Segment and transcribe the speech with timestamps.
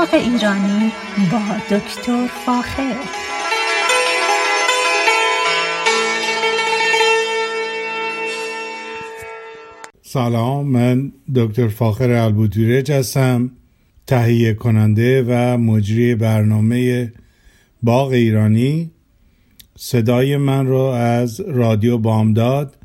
[0.00, 0.92] باغ ایرانی
[1.32, 2.94] با دکتر فاخر.
[10.02, 13.50] سلام من دکتر فاخر البودیرج هستم
[14.06, 17.12] تهیه کننده و مجری برنامه
[17.82, 18.90] باغ ایرانی.
[19.78, 22.76] صدای من رو از رادیو بامداد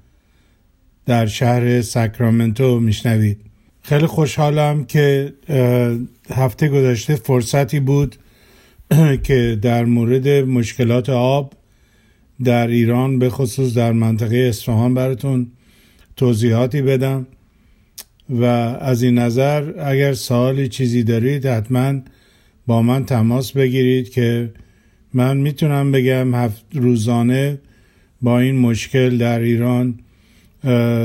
[1.06, 3.42] در شهر ساکرامنتو میشنوید.
[3.82, 5.34] خیلی خوشحالم که
[6.30, 8.16] هفته گذشته فرصتی بود
[9.24, 11.54] که در مورد مشکلات آب
[12.44, 15.52] در ایران به خصوص در منطقه اصفهان براتون
[16.16, 17.28] توضیحاتی بدم
[18.30, 18.44] و
[18.82, 22.02] از این نظر اگر سوالی چیزی دارید حتما
[22.68, 24.54] با من تماس بگیرید که
[25.14, 27.60] من می‌تونم بگم هفت روزانه
[28.22, 30.00] با این مشکل در ایران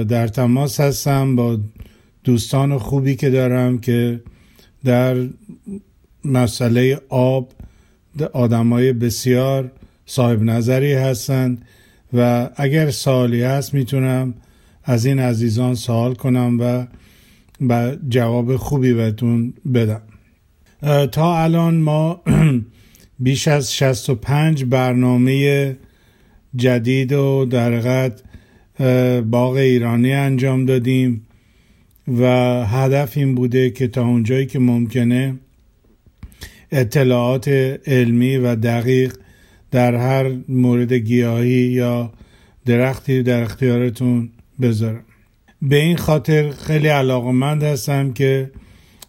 [0.08, 1.58] در تماس هستم با
[2.24, 4.20] دوستان خوبی که دارم که
[4.84, 5.16] در
[6.24, 7.52] مسئله آب
[8.32, 9.72] آدمای بسیار
[10.06, 11.64] صاحب نظری هستند
[12.12, 14.34] و اگر سوالی هست می‌تونم
[14.84, 16.86] از این عزیزان سوال کنم و
[17.68, 20.02] و جواب خوبی بهتون بدم.
[21.12, 22.22] تا الان ما
[23.18, 25.76] بیش از 65 برنامه
[26.56, 28.10] جدید و در
[29.20, 31.26] باغ ایرانی انجام دادیم.
[32.18, 32.24] و
[32.66, 35.34] هدف این بوده که تا اونجایی که ممکنه
[36.72, 37.48] اطلاعات
[37.86, 39.16] علمی و دقیق
[39.70, 42.12] در هر مورد گیاهی یا
[42.66, 44.28] درختی در اختیارتون
[44.60, 45.04] بذارم.
[45.62, 48.50] به این خاطر خیلی علاقمند هستم که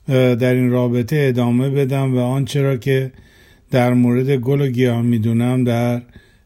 [0.08, 3.12] در این رابطه ادامه بدم و آنچه را که
[3.72, 6.02] در مورد گل و گیاه می‌دونم در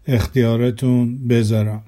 [0.08, 1.84] اختیارتون بذارم.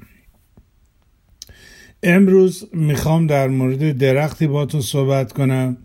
[2.08, 5.78] امروز می‌خوام در مورد درختی باتون صحبت کنم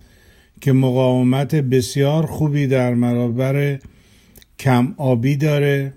[0.60, 3.78] که مقاومت بسیار خوبی در برابر
[4.58, 5.92] کم آبی داره.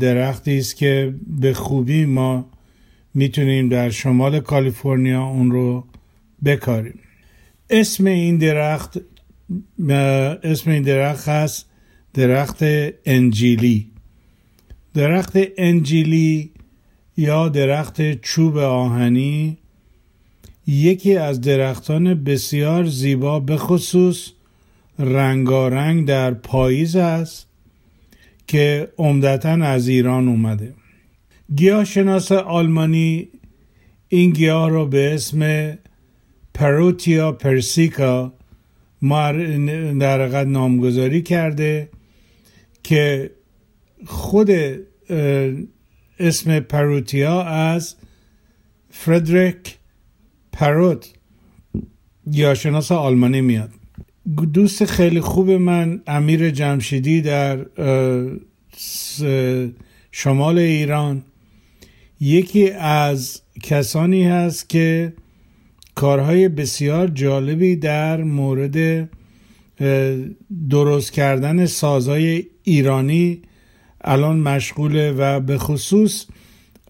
[0.00, 2.50] درختی است که به خوبی ما
[3.14, 5.84] می‌تونیم در شمال کالیفرنیا اون رو
[6.44, 6.98] بکاریم.
[7.70, 8.98] اسم این درخت
[10.42, 11.66] اسم این درخت هست
[12.14, 12.58] درخت
[13.04, 13.90] انجیلی.
[14.94, 16.50] درخت انجیلی
[17.18, 19.58] یا درخت چوب آهنی
[20.66, 24.30] یکی از درختان بسیار زیبا به خصوص
[24.98, 27.46] رنگارنگ در پاییز است
[28.46, 30.74] که عمدتا از ایران اومده.
[31.56, 33.28] گیاه شناس آلمانی
[34.08, 35.72] این گیاه رو به اسم
[36.54, 38.32] پروتیا پرسیکا
[40.00, 41.88] در نامگذاری کرده
[42.82, 43.30] که
[44.06, 44.50] خود
[46.18, 47.94] اسم پروتیا از
[48.90, 49.78] فردریک
[50.52, 51.12] پروت.
[52.30, 53.70] گیاهشناس آلمانی میاد.
[54.52, 57.66] دوست خیلی خوب من امیر جمشیدی در
[60.10, 61.22] شمال ایران.
[62.20, 65.12] یکی از کسانی هست که
[65.94, 69.08] کارهای بسیار جالبی در مورد
[70.70, 73.42] درست کردن سازهای ایرانی
[74.00, 76.26] الان مشغوله و به خصوص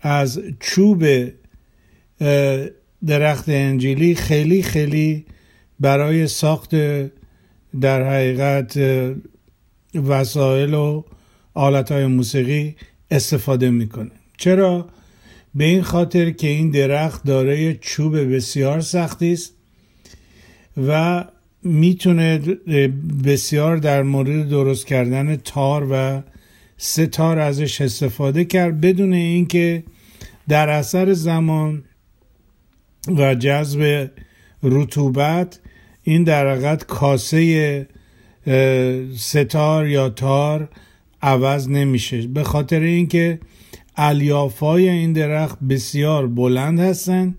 [0.01, 1.05] از چوب
[3.07, 5.25] درخت انجیلی خیلی خیلی
[5.81, 6.75] برای ساخت
[7.81, 8.81] در حقیقت
[9.95, 11.03] وسایل و
[11.55, 12.77] آلت های موسیقی
[13.11, 14.11] استفاده می‌کنه.
[14.37, 14.89] چرا؟
[15.55, 19.53] به این خاطر که این درخت دارای چوب بسیار سختی است
[20.87, 21.25] و
[21.63, 22.39] می‌تونه
[23.25, 26.23] بسیار در مورد درست کردن تار و
[26.79, 29.85] ستار ازش استفاده کرد بدون اینکه
[30.49, 31.85] در اثر زمان
[33.17, 34.11] و جذب
[34.63, 35.61] رطوبت
[36.03, 37.87] این در کاسه
[39.17, 40.69] ستار یا تار
[41.23, 42.27] عوض نمیشه.
[42.27, 43.41] به خاطر اینکه
[43.97, 47.35] الیافای این درخت بسیار بلند هستند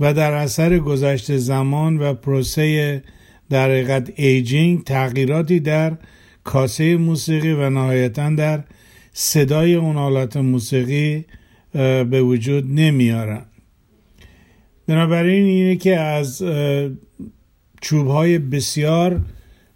[0.00, 3.02] و در اثر گذشت زمان و پروسه
[3.50, 5.96] در حقیقت ایجینگ تغییراتی در
[6.44, 8.64] کاسه موسیقی و نهایتا در
[9.12, 11.24] صدای اون آلات موسیقی
[11.72, 13.42] به وجود نمیارن.
[14.86, 16.42] بنابراین اینه که از
[17.80, 19.20] چوب های بسیار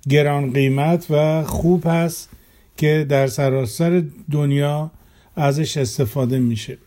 [0.08, 2.28] گران قیمت و خوب هست
[2.76, 4.90] که در سراسر دنیا
[5.36, 6.78] ازش استفاده میشه.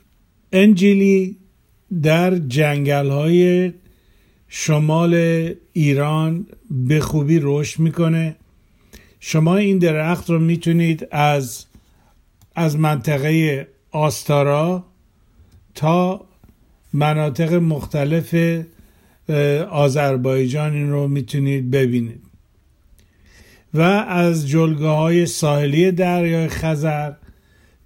[0.51, 1.37] انجیلی
[2.03, 3.73] در جنگل های
[4.47, 5.13] شمال
[5.73, 8.35] ایران به خوبی رشد می‌کنه.
[9.19, 11.65] شما این درخت رو می‌تونید از
[12.55, 14.85] از منطقه آستارا
[15.75, 16.25] تا
[16.93, 18.35] مناطق مختلف
[19.69, 22.21] آذربایجان این رو می‌تونید ببینید.
[23.73, 27.11] و از جلگه های ساحلی دریای خزر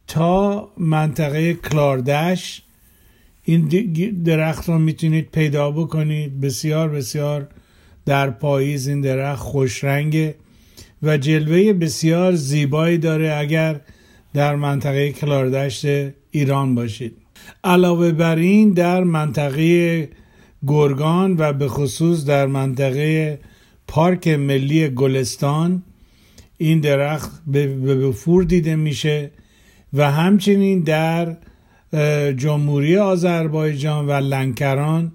[0.07, 2.61] تا منطقه کلاردش
[3.43, 3.67] این
[4.23, 6.41] درخت رو می‌تونید پیدا بکنید.
[6.41, 7.47] بسیار بسیار
[8.05, 10.35] در پاییز این درخت خوش رنگه
[11.03, 13.81] و جلوه بسیار زیبایی داره اگر
[14.33, 15.85] در منطقه کلاردشت
[16.31, 17.17] ایران باشید.
[17.63, 20.09] علاوه بر این در منطقه
[20.67, 23.39] گرگان و به خصوص در منطقه
[23.87, 25.83] پارک ملی گلستان
[26.57, 29.31] این درخت به بفور دیده میشه
[29.93, 31.37] و همچنین در
[32.33, 35.11] جمهوری آذربایجان و لنکران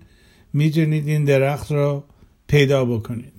[0.52, 2.04] می‌تونید این درخت را
[2.48, 3.32] پیدا بکنید.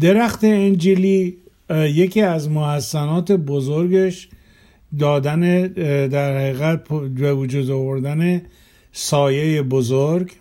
[0.00, 1.36] درخت انجیلی
[1.72, 4.28] یکی از محسنات بزرگش
[4.98, 5.66] دادن
[6.06, 8.42] در حقیقت به وجود آوردن
[8.92, 10.32] سایه بزرگ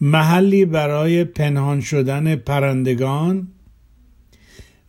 [0.00, 3.48] محلی برای پنهان شدن پرندگان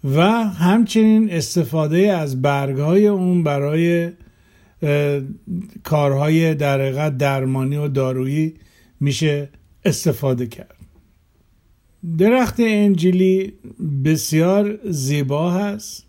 [0.03, 4.11] و همچنین استفاده از برگهای اون برای
[5.83, 8.53] کارهای در درمانی و دارویی
[8.99, 9.49] میشه
[9.85, 10.78] استفاده کرد.
[12.17, 13.53] درخت انجیلی
[14.05, 16.05] بسیار زیبا هست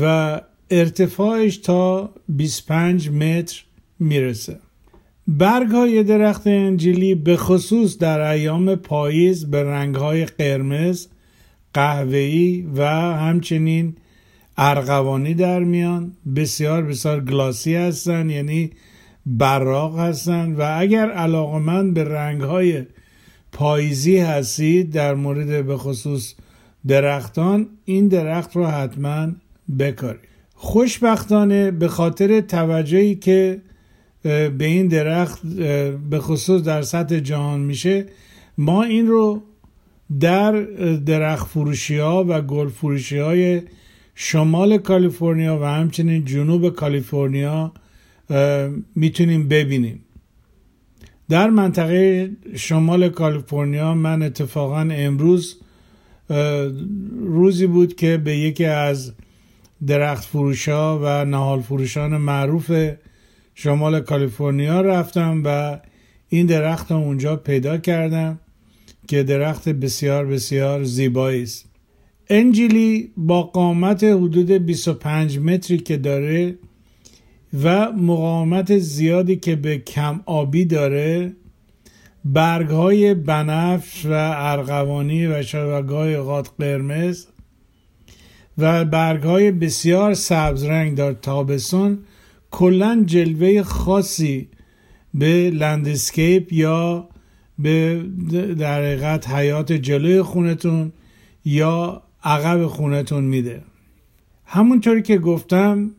[0.00, 0.40] و
[0.70, 3.64] ارتفاعش تا 25 متر
[3.98, 4.58] می‌رسه.
[5.26, 11.06] برگ های درخت انجیلی به خصوص در ایام پاییز به رنگ های قرمز،
[11.74, 12.84] قهوه‌ای و
[13.14, 13.96] همچنین
[14.56, 18.70] ارغوانی در میان بسیار بسیار گلاسی هستن یعنی
[19.26, 22.84] براق هستن و اگر علاقمند به رنگ های
[23.54, 26.34] پاییزی هستید در مورد به خصوص
[26.86, 29.28] درختان این درخت رو حتما
[29.78, 30.20] بکارید.
[30.54, 33.60] خوشبختانه به خاطر توجهی که
[34.22, 35.46] به این درخت
[36.10, 38.06] به خصوص در سطح جهان میشه
[38.58, 39.42] ما این رو
[40.20, 40.52] در
[41.06, 43.62] درخت فروشی ها و گل فروشی های
[44.14, 47.72] شمال کالیفرنیا و همچنین جنوب کالیفرنیا
[48.96, 50.00] می‌تونیم ببینیم.
[51.28, 55.56] در منطقه شمال کالیفرنیا من اتفاقا امروز
[57.20, 59.12] روزی بود که به یکی از
[59.86, 62.90] درخت فروشا و نهال فروشان معروف
[63.54, 65.80] شمال کالیفرنیا رفتم و
[66.28, 68.40] این درخت رو اونجا پیدا کردم
[69.08, 71.66] که درخت بسیار بسیار زیبایی است.
[72.30, 76.58] انجیلی با قامت حدود 25 متری که داره
[77.62, 81.32] و مقاومت زیادی که به کم آبی داره
[82.24, 87.26] برگ های بنفش و ارغوانی و شبگاه غاد قرمز
[88.58, 91.98] و برگ های بسیار سبز رنگ در تابستان
[92.50, 94.48] کلا جلوه خاصی
[95.14, 97.08] به لندسکیپ یا
[97.58, 98.02] به
[98.58, 100.92] در حقیقت حیات جلوی خونتون
[101.44, 103.62] یا عقب خونتون میده.
[104.44, 105.90] همونطوری که گفتم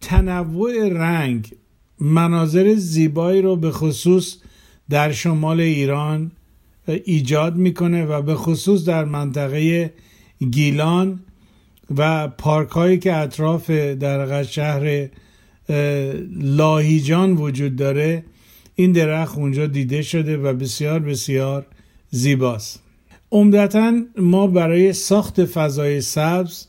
[0.00, 1.52] تنوع رنگ
[2.00, 4.36] مناظر زیبایی رو به خصوص
[4.90, 6.32] در شمال ایران
[6.86, 9.92] ایجاد می‌کنه و به خصوص در منطقه
[10.50, 11.20] گیلان
[11.96, 15.08] و پارک هایی که اطراف در شهر
[16.40, 18.24] لاهیجان وجود داره
[18.74, 21.66] این درخت اونجا دیده شده و بسیار بسیار
[22.10, 22.82] زیباست.
[23.32, 26.66] عمدتا ما برای ساخت فضای سبز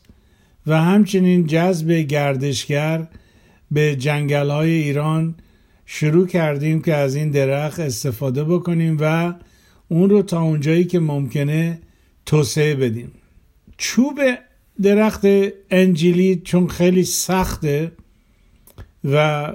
[0.66, 3.08] و همچنین جذب گردشگر
[3.72, 5.34] به جنگل های ایران
[5.86, 9.34] شروع کردیم که از این درخت استفاده بکنیم و
[9.88, 11.78] اون رو تا اونجایی که ممکنه
[12.26, 13.12] توسعه بدیم.
[13.76, 14.20] چوب
[14.82, 15.22] درخت
[15.70, 17.92] انجیلی چون خیلی سخته
[19.04, 19.48] و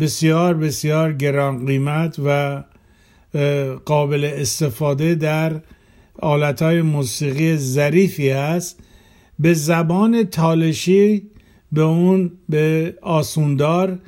[0.00, 2.62] بسیار بسیار گران قیمت و
[3.84, 5.60] قابل استفاده در
[6.18, 8.80] آلتهای موسیقی ظریفی است
[9.38, 11.30] به زبان تالشی
[11.74, 13.98] به اون به آسوندار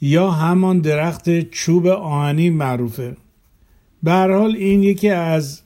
[0.00, 3.16] یا همان درخت چوب آهنی معروفه.
[4.02, 5.60] به حال این یکی از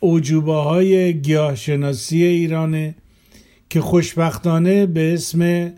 [0.00, 2.94] اوجوبه های گیاهشناسی ایرانه
[3.70, 5.72] که خوشبختانه به اسم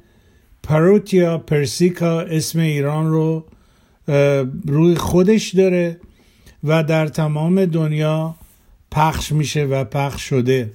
[0.63, 3.45] پروتیا پرسیکا اسم ایران رو
[4.67, 6.01] روی خودش داره
[6.65, 8.35] و در تمام دنیا
[8.91, 10.71] پخش میشه و پخش شده.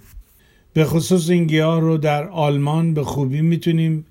[0.73, 4.05] به خصوص این گیاه رو در آلمان به خوبی می‌تونیم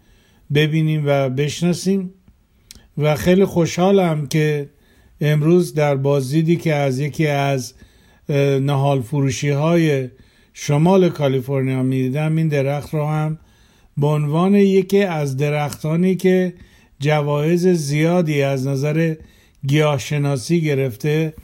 [0.55, 2.11] ببینیم و بشناسیم.
[2.99, 4.71] و خیلی خوشحالم که
[5.21, 7.75] امروز در بازدیدی که از یکی از
[8.61, 10.09] نهال فروشی های
[10.53, 13.39] شمال کالیفرنیا می‌دیدم این درخت رو هم
[13.97, 16.55] به عنوان یکی از درختانی که
[17.01, 19.15] جوایز زیادی از نظر
[19.67, 21.35] گیاهشناسی گرفته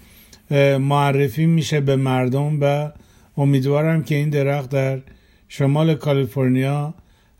[0.80, 2.92] معرفی میشه به مردم و
[3.36, 5.00] امیدوارم که این درخت در
[5.48, 6.94] شمال کالیفرنیا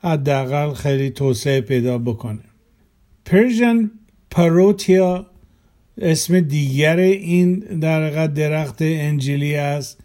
[0.04, 2.40] حداقل خیلی توسعه پیدا بکنه.
[3.24, 3.90] Persian
[4.30, 5.26] Parrotia
[5.98, 10.00] اسم دیگر این در درخت انجیلی است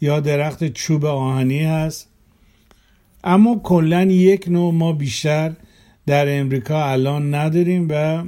[0.00, 2.08] یا درخت چوب آهنی هست
[3.24, 5.52] اما کلا یک نوع ما بیشتر
[6.06, 8.24] در امریکا الان نداریم و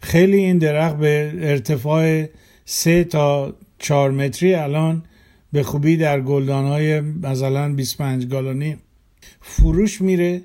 [0.00, 2.26] خیلی این درخت به ارتفاع
[2.64, 5.02] سه تا چهار متری الان
[5.52, 8.76] به خوبی در گلدان های مثلا 25 گالونی
[9.48, 10.42] فروش میره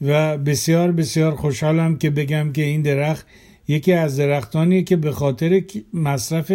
[0.00, 3.26] و بسیار بسیار خوشحالم که بگم که این درخت
[3.68, 5.62] یکی از درختانی که به خاطر
[5.94, 6.52] مصرف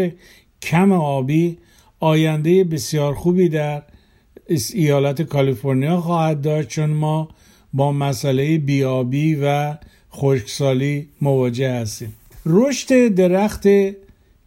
[0.61, 1.57] کم آبی
[1.99, 3.83] آینده بسیار خوبی در
[4.73, 7.29] ایالت کالیفرنیا خواهد داشت چون ما
[7.73, 9.77] با مسئله بیابی و
[10.13, 12.15] خشکسالی مواجه هستیم.
[12.45, 13.67] رشد درخت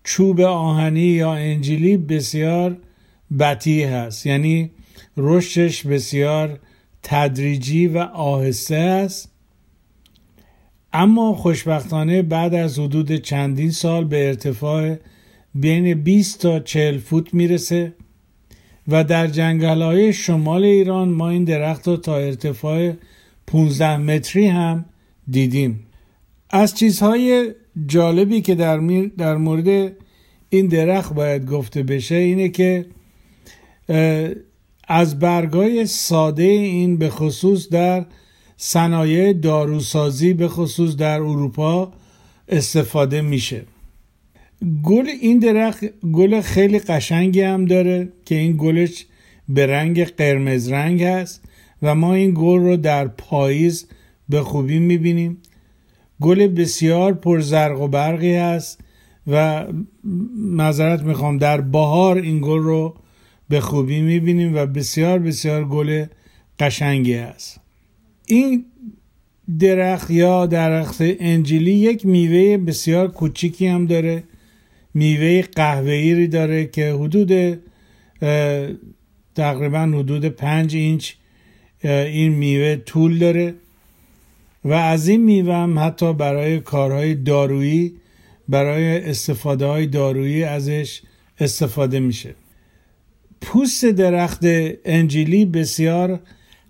[0.05, 2.77] چوب آهنی یا انجیلی بسیار
[3.41, 4.27] بطی هست.
[4.27, 4.71] یعنی
[5.17, 6.59] رشدش بسیار
[7.03, 9.31] تدریجی و آهسته است.
[10.93, 14.97] اما خوشبختانه بعد از حدود چندین سال به ارتفاع
[15.55, 17.93] بین 20 تا 40 فوت می‌رسه
[18.89, 22.93] و در جنگل های شمال ایران ما این درخت رو تا ارتفاع
[23.47, 24.85] 15 متری هم
[25.31, 25.87] دیدیم.
[26.51, 27.53] از چیزهای
[27.87, 28.79] جالبی که در,
[29.19, 29.93] در مورد
[30.49, 32.87] این درخت باید گفته بشه اینه که
[34.89, 38.07] از برگای ساده این به خصوص در
[38.57, 41.93] صنایع داروسازی به خصوص در اروپا
[42.49, 43.65] استفاده میشه.
[44.83, 49.07] گل این درخت گل خیلی قشنگی هم داره که این گلش
[49.49, 51.45] به رنگ قرمز رنگ هست
[51.83, 53.87] و ما این گل رو در پاییز
[54.29, 55.39] به خوبی می‌بینیم.
[56.21, 58.81] گل بسیار پرزرق و برقی هست
[59.27, 59.65] و
[60.37, 62.95] معذرت می‌خوام در بهار این گل رو
[63.49, 66.07] به خوبی می‌بینیم و بسیار بسیار گل
[66.59, 67.61] قشنگی است
[68.27, 68.65] این
[69.59, 74.25] درخت یا درخت انجیلی یک میوه بسیار کوچیکی هم داره
[74.95, 77.59] میوه قهوه‌ای داره که حدود
[79.35, 81.13] تقریبا حدود پنج اینچ
[81.85, 83.55] این میوه طول داره
[84.65, 87.95] و از این میوه هم حتی برای کارهای دارویی
[88.49, 91.03] برای استفاده های دارویی ازش
[91.41, 92.35] استفاده میشه.
[93.41, 94.41] پوست درخت
[94.85, 96.21] انجیلی بسیار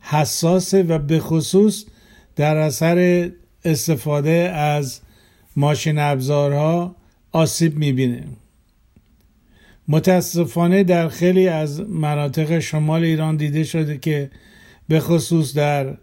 [0.01, 1.85] حساسه و به خصوص
[2.37, 3.31] در اثر
[3.65, 5.01] استفاده از
[5.57, 6.97] ماشین ابزارها
[7.33, 8.25] آسیب می‌بینه.
[9.89, 14.31] متاسفانه در خیلی از مناطق شمال ایران دیده شده که
[14.89, 15.97] به خصوص در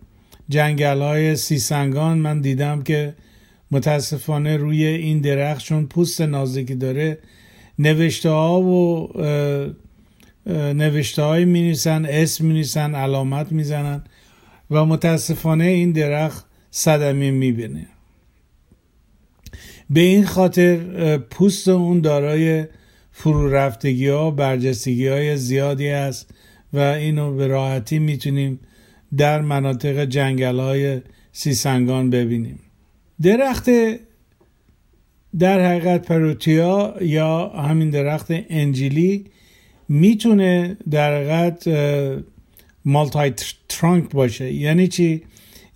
[0.49, 3.13] جنگل های سیسنگان من دیدم که
[3.71, 7.17] متاسفانه روی این درخت چون پوست نازکی داره
[7.79, 9.07] نوشته ها و
[10.47, 14.03] نوشته های می نیسن اسم می نیسن علامت می زنن
[14.71, 17.87] و متاسفانه این درخت صدمه می بینه.
[19.89, 22.65] به این خاطر پوست اون دارای
[23.11, 26.33] فرو رفتگی ها برجستگی های زیادی است
[26.73, 28.59] و اینو به راحتی می‌تونیم
[29.17, 32.59] در مناطق جنگل های سیسنگان ببینیم
[33.21, 33.69] درخت
[35.39, 39.25] در حقیقت پروتیا یا همین درخت انجیلی
[39.89, 41.67] می‌تونه در حقیقت
[42.85, 43.33] مالتای
[43.69, 45.23] ترانک باشه یعنی چی؟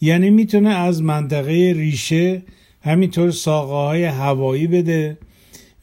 [0.02, 2.42] یعنی می‌تونه از منطقه ریشه
[2.82, 5.18] همینطور ساقه های هوایی بده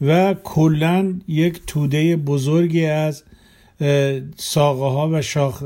[0.01, 3.23] و کلا یک توده بزرگی از
[4.37, 5.21] ساقه ها و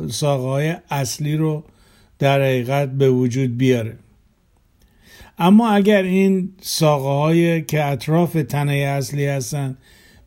[0.09, 1.63] ساقه های اصلی رو
[2.19, 3.97] در حقیقت به وجود بیاره
[5.37, 9.77] اما اگر این ساقه های که اطراف تنه اصلی هستن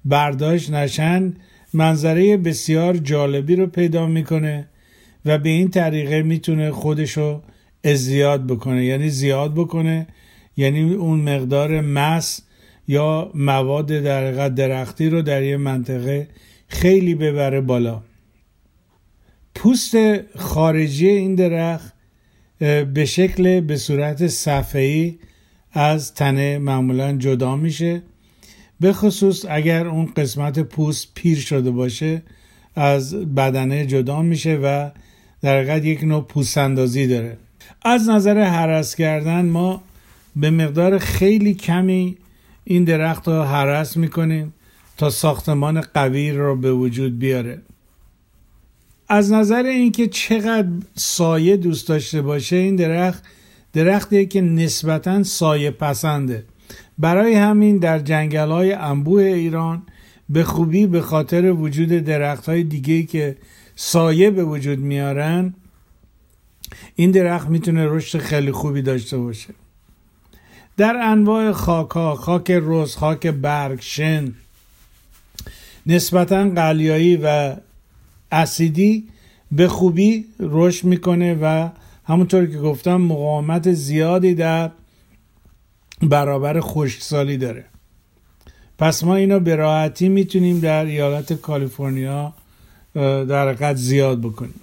[0.05, 1.35] برداشت نشن
[1.75, 4.69] منظره بسیار جالبی رو پیدا می‌کنه
[5.25, 7.43] و به این طریقه می‌تونه خودشو
[7.85, 8.85] ازیاد بکنه.
[8.85, 10.07] یعنی زیاد بکنه.
[10.57, 12.41] یعنی اون مقدار مس
[12.89, 16.29] یا مواد در درختی رو در یه منطقه
[16.69, 18.03] خیلی ببره بالا.
[19.55, 19.97] پوست
[20.39, 21.95] خارجی این درخت
[22.95, 25.19] به شکل به صورت صفحه‌ای
[25.73, 28.03] از تنه معمولا جدا میشه.
[28.85, 32.23] به خصوص اگر اون قسمت پوست پیر شده باشه
[32.75, 34.91] از بدنه جدا میشه و
[35.43, 37.37] در حقیقت یک نوع پوست اندازی داره.
[37.83, 39.83] از نظر حرس کردن ما
[40.37, 42.17] به مقدار خیلی کمی
[42.65, 44.55] این درخت رو حرس می‌کنیم
[44.97, 47.63] تا ساختمان قوی رو به وجود بیاره.
[49.09, 53.23] از نظر اینکه چقدر سایه دوست داشته باشه این درخت
[53.73, 56.45] درختی که نسبتا سایه پسنده.
[56.99, 59.83] برای همین در جنگل های انبوه ایران
[60.29, 63.37] به خوبی به خاطر وجود درخت های دیگه که
[63.77, 65.55] سایه به وجود میارن
[66.97, 69.55] این درخت می‌تونه رشد خیلی خوبی داشته باشه.
[70.77, 74.35] در انواع خاک ها خاک روز خاک برگ شن
[75.87, 77.57] نسبتا قلیایی و
[78.33, 79.09] اسیدی
[79.53, 81.69] به خوبی رشد می‌کنه و
[82.05, 84.71] همونطور که گفتم مقاومت زیادی در
[86.03, 87.65] برابر خشکسالی داره.
[88.79, 92.33] پس ما اینو به راحتی می‌تونیم در ایالت کالیفرنیا
[92.95, 94.61] در حقیقت زیاد بکنیم.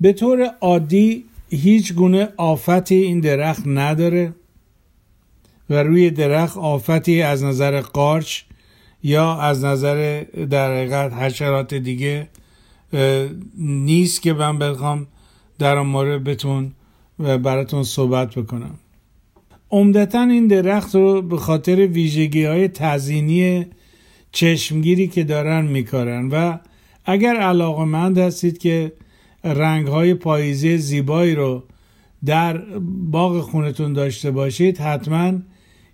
[0.00, 4.34] به طور عادی هیچ گونه آفتی این درخت نداره
[5.70, 8.40] و روی درخت آفتی از نظر قارچ
[9.02, 12.28] یا از نظر در حقیقت حشرات دیگه
[13.58, 15.06] نیست که من بخوام
[15.58, 16.72] در مورد بتون
[17.18, 18.74] براتون صحبت بکنم.
[19.70, 23.66] عمدتا این درخت رو به خاطر ویژگی های تزینی
[24.32, 26.58] چشمگیری که دارن میکارن و
[27.04, 28.92] اگر علاقمند هستید که
[29.44, 31.62] رنگ های پاییزی زیبایی رو
[32.24, 32.58] در
[33.10, 35.32] باغ خونتون داشته باشید حتما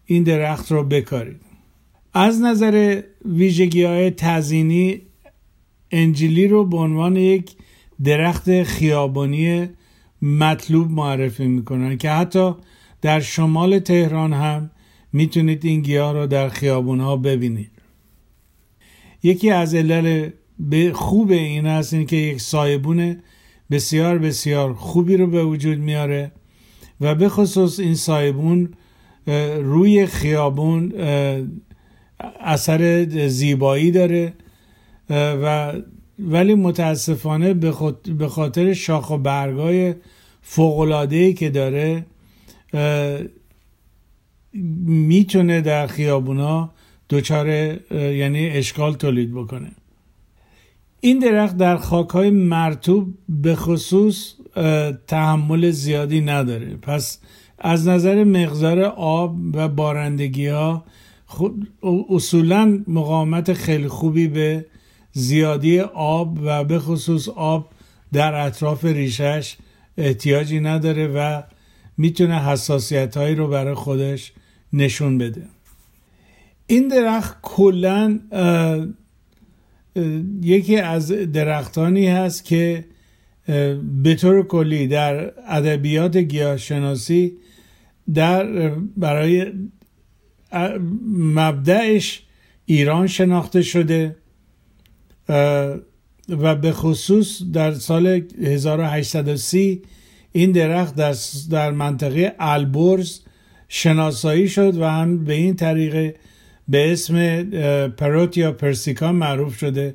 [0.06, 1.40] این درخت رو بکارید.
[2.14, 5.00] از نظر ویژگی های تزینی
[5.90, 7.52] انجلی رو به عنوان یک
[8.04, 9.68] درخت خیابانی
[10.22, 12.54] مطلوب معرفی می‌کنن که حتی
[13.04, 14.70] در شمال تهران هم
[15.12, 17.70] می‌تونید این گیاه رو در خیابون ها ببینید.
[19.22, 20.30] یکی از علل
[20.92, 23.16] خوب این است این که یک سایبون
[23.70, 26.32] بسیار بسیار خوبی رو به وجود میاره
[27.00, 28.68] و به خصوص این سایبون
[29.62, 30.92] روی خیابون
[32.40, 34.32] اثر زیبایی داره
[35.10, 35.72] و
[36.18, 37.54] ولی متاسفانه
[38.18, 39.94] به خاطر شاخ و برگای
[40.42, 42.06] فوقلادهی که داره
[44.86, 46.70] می‌تونه در خیابونا
[47.10, 47.48] دچار
[47.92, 49.70] یعنی اشکال تولید بکنه.
[51.00, 54.34] این درخت در خاک های مرتوب به خصوص
[55.06, 56.76] تحمل زیادی نداره.
[56.76, 57.18] پس
[57.58, 60.84] از نظر مقدار آب و بارندگی ها
[62.08, 64.66] اصولا مقاومت خیلی خوبی به
[65.12, 67.68] زیادی آب و به خصوص آب
[68.12, 69.56] در اطراف ریشش
[69.98, 71.42] احتیاجی نداره و
[71.96, 74.32] می‌تونه حساسیت هایی رو برای خودش
[74.72, 75.42] نشون بده.
[76.66, 78.20] این درخت کلا
[80.42, 82.84] یکی از درختانی هست که
[84.02, 87.32] به طور کلی در ادبیات گیاهشناسی
[88.14, 89.52] در برای
[91.12, 92.22] مبدعش
[92.66, 94.16] ایران شناخته شده
[96.28, 98.06] و به خصوص در سال
[98.42, 99.82] 1830
[100.36, 100.94] این درخت
[101.50, 103.20] در, منطقه البرز
[103.68, 106.16] شناسایی شد و هم به این طریق
[106.68, 107.42] به اسم
[107.88, 109.94] پروتیا پرسیکا معروف شده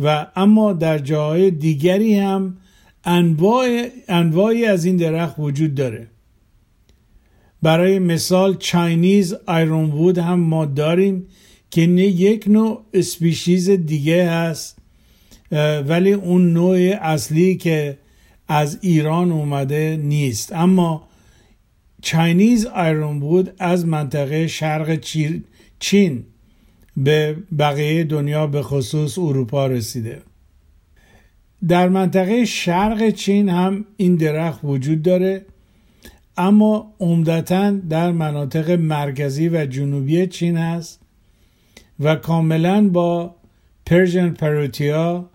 [0.00, 2.56] و اما در جاهای دیگری هم
[3.04, 6.06] انواع انواعی از این درخت وجود داره.
[7.62, 11.26] برای مثال چاینیز آیرون وود هم ما داریم
[11.70, 14.78] که یک نوع اسپیشیز دیگه هست
[15.88, 17.98] ولی اون نوع اصلی که
[18.52, 20.52] از ایران اومده نیست.
[20.52, 21.08] اما
[22.02, 25.00] چاینیز آیرون وود از منطقه شرق
[25.78, 26.24] چین
[26.96, 30.22] به بقیه دنیا به خصوص اروپا رسیده.
[31.68, 35.44] در منطقه شرق چین هم این درخت وجود داره
[36.36, 41.00] اما عمدتا در مناطق مرکزی و جنوبی چین هست
[42.00, 43.34] و کاملا با
[43.86, 45.30] Persian Parrotia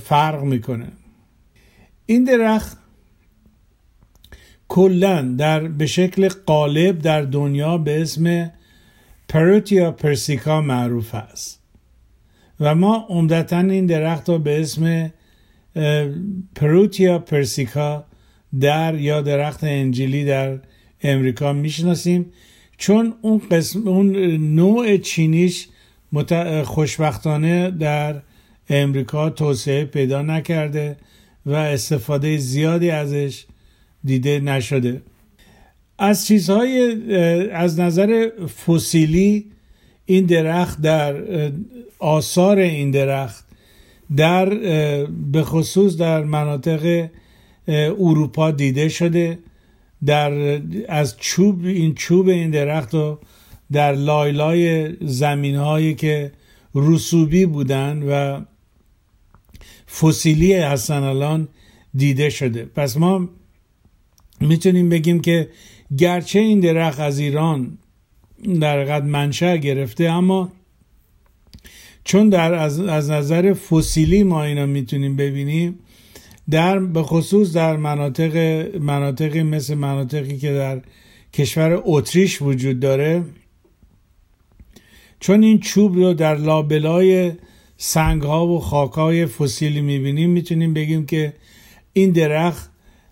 [0.00, 0.86] فرق می‌کنه.
[2.10, 2.78] این درخت
[4.68, 8.52] کلا در به شکل غالب در دنیا به اسم
[9.28, 11.62] Parrotia persica معروف است.
[12.60, 15.12] و ما عمدتا این درخت رو به اسم
[16.54, 18.04] Parrotia persica
[18.60, 20.58] در یا درخت انجیلی در
[21.02, 22.32] امریکا می‌شناسیم.
[22.78, 25.68] چون اون قسم اون نوع چینیش
[26.64, 28.22] خوشبختانه در
[28.68, 30.96] امریکا توسعه پیدا نکرده.
[31.48, 33.44] و استفاده زیادی ازش
[34.04, 35.02] دیده نشده.
[35.98, 36.96] از چیزهای
[37.50, 38.28] از نظر
[38.66, 39.44] فسیلی
[40.06, 41.14] این درخت در
[41.98, 43.44] آثار این درخت
[44.16, 44.48] در
[45.32, 47.08] به خصوص در مناطق
[47.68, 49.38] اروپا دیده شده.
[50.06, 53.18] در از چوب این چوب این درخت رو
[53.72, 56.32] در لایلای زمین هایی که
[56.74, 58.40] رسوبی بودن و
[59.88, 61.48] فسیلی هستن الان
[61.94, 62.64] دیده شده.
[62.64, 63.28] پس ما
[64.40, 65.48] می‌تونیم بگیم که
[65.98, 67.78] گرچه این درخت از ایران
[68.60, 70.52] در قد منشأ گرفته اما
[72.04, 75.78] چون در از, از نظر فسیلی ما اینا می‌تونیم ببینیم
[76.50, 78.36] در به خصوص در مناطق
[78.80, 80.80] مناطقی مثل مناطقی که در
[81.32, 83.24] کشور اتریش وجود داره
[85.20, 87.32] چون این چوب رو در لابلای
[87.80, 91.32] سنگ ها و خاک های فسیلی می‌بینیم می‌تونیم بگیم که
[91.92, 92.70] این درخت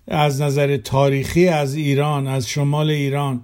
[0.09, 3.42] از نظر تاریخی از ایران از شمال ایران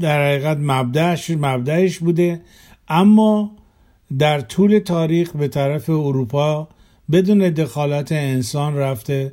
[0.00, 2.40] در حقیقت مبدعش, مبدعش بوده.
[2.88, 3.56] اما
[4.18, 6.68] در طول تاریخ به طرف اروپا
[7.12, 9.32] بدون دخالت انسان رفته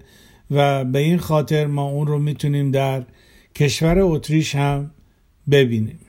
[0.51, 3.03] و به این خاطر ما اون رو می‌تونیم در
[3.55, 4.91] کشور اتریش هم
[5.51, 5.99] ببینیم.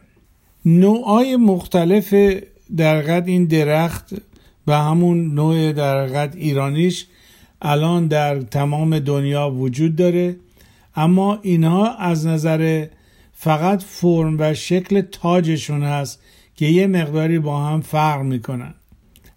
[0.65, 2.15] نوعای مختلف
[2.77, 4.15] در این درخت
[4.67, 7.07] و همون نوع در ایرانیش
[7.63, 10.37] الان در تمام دنیا وجود داره.
[10.97, 12.87] اما اینها از نظر
[13.33, 16.23] فقط فرم و شکل تاجشون هست
[16.57, 18.75] که یه مقداری با هم فرق می‌کنن.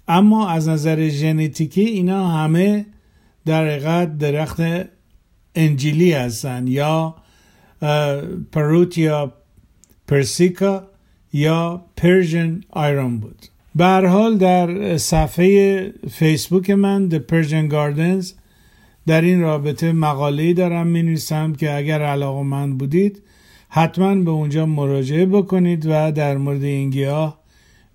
[0.08, 2.86] اما از نظر ژنتیکی اینا همه
[3.46, 4.62] در حقیقت درخت
[5.56, 7.16] انجیلی هستن یا
[8.52, 9.34] پروتیا
[10.08, 10.88] پرسیکا
[11.36, 13.46] یا پرژن آیرون بود
[13.84, 18.34] حال در صفحه فیسبوک من The Persian Gardens
[19.08, 23.24] در این رابطه مقاله دارم می نویسم که اگر علاقه من بودید
[23.70, 27.40] حتما به اونجا مراجعه بکنید و در مورد این گیاه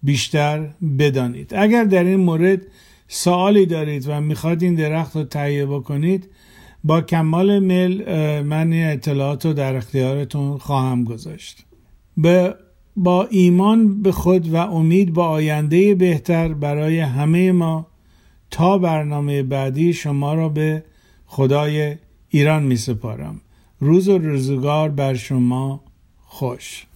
[0.02, 1.54] بیشتر بدانید.
[1.54, 2.60] اگر در این مورد
[3.08, 6.28] سوالی دارید و می‌خواد این درخت رو تهیه بکنید
[6.84, 8.02] با کمال میل
[8.42, 11.64] من این اطلاعات رو در اختیارتون خواهم گذاشت.
[12.16, 12.54] به
[13.02, 17.86] با ایمان به خود و امید با آینده بهتر برای همه ما
[18.50, 20.84] تا برنامه بعدی شما را به
[21.26, 21.96] خدای
[22.28, 23.40] ایران می سپارم.
[23.80, 25.80] روز و روزگار بر شما
[26.20, 26.86] خوش.